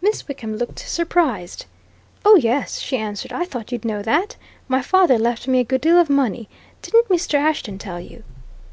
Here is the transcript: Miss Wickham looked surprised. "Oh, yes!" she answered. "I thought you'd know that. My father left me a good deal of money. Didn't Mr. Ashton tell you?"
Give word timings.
Miss 0.00 0.28
Wickham 0.28 0.54
looked 0.54 0.78
surprised. 0.88 1.66
"Oh, 2.24 2.36
yes!" 2.36 2.78
she 2.78 2.96
answered. 2.96 3.32
"I 3.32 3.44
thought 3.44 3.72
you'd 3.72 3.84
know 3.84 4.02
that. 4.02 4.36
My 4.68 4.80
father 4.80 5.18
left 5.18 5.48
me 5.48 5.58
a 5.58 5.64
good 5.64 5.80
deal 5.80 5.98
of 5.98 6.08
money. 6.08 6.48
Didn't 6.80 7.08
Mr. 7.08 7.34
Ashton 7.40 7.78
tell 7.78 7.98
you?" 7.98 8.22